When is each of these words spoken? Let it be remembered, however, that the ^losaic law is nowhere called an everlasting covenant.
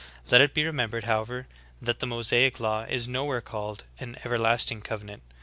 Let 0.31 0.41
it 0.41 0.55
be 0.55 0.65
remembered, 0.65 1.03
however, 1.03 1.45
that 1.79 1.99
the 1.99 2.07
^losaic 2.07 2.59
law 2.59 2.85
is 2.89 3.07
nowhere 3.07 3.39
called 3.39 3.83
an 3.99 4.17
everlasting 4.23 4.81
covenant. 4.81 5.21